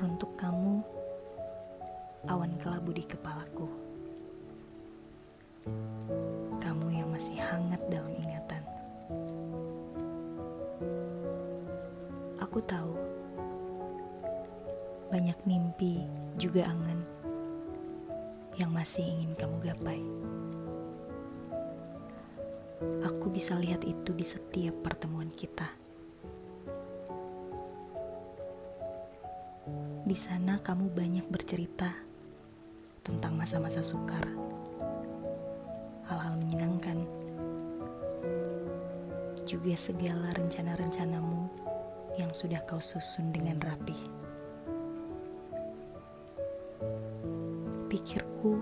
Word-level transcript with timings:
Teruntuk 0.00 0.32
kamu, 0.40 0.80
awan 2.24 2.56
kelabu 2.56 2.88
di 2.88 3.04
kepalaku. 3.04 3.68
Kamu 6.56 6.88
yang 6.88 7.12
masih 7.12 7.36
hangat 7.36 7.84
dalam 7.92 8.08
ingatan. 8.08 8.64
Aku 12.40 12.64
tahu, 12.64 12.96
banyak 15.12 15.36
mimpi 15.44 16.08
juga 16.40 16.64
angan 16.72 17.04
yang 18.56 18.72
masih 18.72 19.04
ingin 19.04 19.36
kamu 19.36 19.68
gapai. 19.68 20.00
Aku 23.04 23.28
bisa 23.28 23.52
lihat 23.52 23.84
itu 23.84 24.16
di 24.16 24.24
setiap 24.24 24.80
pertemuan 24.80 25.28
kita. 25.28 25.79
Di 30.10 30.18
sana 30.18 30.58
kamu 30.58 30.90
banyak 30.90 31.30
bercerita 31.30 31.86
tentang 33.06 33.38
masa-masa 33.38 33.78
sukar, 33.78 34.26
hal-hal 36.10 36.34
menyenangkan, 36.34 36.98
juga 39.46 39.70
segala 39.78 40.34
rencana-rencanamu 40.34 41.46
yang 42.18 42.34
sudah 42.34 42.58
kau 42.66 42.82
susun 42.82 43.30
dengan 43.30 43.62
rapi. 43.62 43.94
Pikirku, 47.86 48.58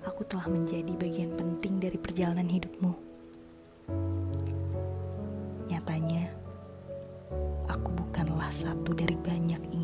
aku 0.00 0.22
telah 0.24 0.48
menjadi 0.48 0.96
bagian 0.96 1.36
penting 1.36 1.76
dari 1.76 2.00
perjalanan 2.00 2.48
hidupmu. 2.48 2.92
Nyatanya, 5.68 6.24
aku 7.68 7.92
bukanlah 7.92 8.48
satu 8.48 8.96
dari 8.96 9.12
banyak 9.20 9.60
inginmu 9.68 9.81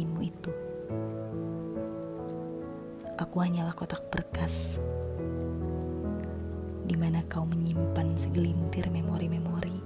Aku 3.29 3.45
hanyalah 3.45 3.77
kotak 3.77 4.09
berkas 4.09 4.81
di 6.89 6.97
mana 6.97 7.21
kau 7.29 7.45
menyimpan 7.45 8.17
segelintir 8.17 8.89
memori-memori 8.89 9.77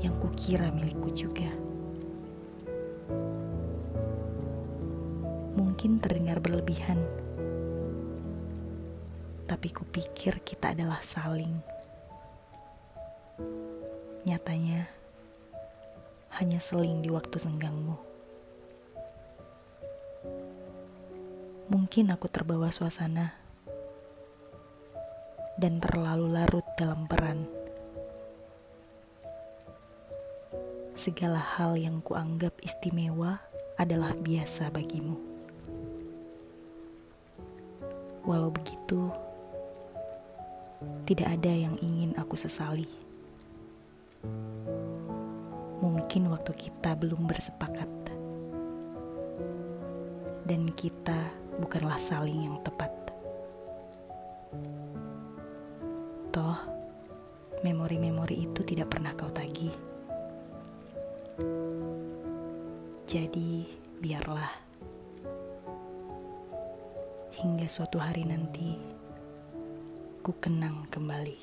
yang 0.00 0.16
kukira 0.16 0.72
milikku 0.72 1.12
juga. 1.12 1.52
Mungkin 5.52 6.00
terdengar 6.00 6.40
berlebihan, 6.40 6.96
tapi 9.44 9.68
kupikir 9.68 10.40
kita 10.40 10.72
adalah 10.72 11.04
saling. 11.04 11.60
Nyatanya, 14.24 14.88
hanya 16.40 16.56
seling 16.56 17.04
di 17.04 17.12
waktu 17.12 17.36
senggangmu. 17.36 18.15
Mungkin 21.66 22.14
aku 22.14 22.30
terbawa 22.30 22.70
suasana 22.70 23.34
dan 25.58 25.82
terlalu 25.82 26.30
larut 26.30 26.62
dalam 26.78 27.10
peran. 27.10 27.42
Segala 30.94 31.42
hal 31.42 31.74
yang 31.74 31.98
kuanggap 32.06 32.54
istimewa 32.62 33.42
adalah 33.74 34.14
biasa 34.14 34.70
bagimu. 34.70 35.18
Walau 38.22 38.54
begitu, 38.54 39.10
tidak 41.02 41.34
ada 41.34 41.50
yang 41.50 41.74
ingin 41.82 42.14
aku 42.14 42.38
sesali. 42.38 42.86
Mungkin 45.82 46.30
waktu 46.30 46.54
kita 46.54 46.94
belum 46.94 47.26
bersepakat, 47.26 47.90
dan 50.46 50.70
kita 50.78 51.45
bukanlah 51.60 52.00
saling 52.00 52.48
yang 52.48 52.56
tepat. 52.60 52.92
Toh, 56.32 56.58
memori-memori 57.64 58.44
itu 58.44 58.60
tidak 58.64 58.92
pernah 58.92 59.16
kau 59.16 59.32
tagih. 59.32 59.72
Jadi, 63.06 63.64
biarlah 64.00 64.52
hingga 67.36 67.68
suatu 67.68 68.00
hari 68.00 68.24
nanti 68.24 68.76
ku 70.24 70.32
kenang 70.40 70.88
kembali. 70.88 71.38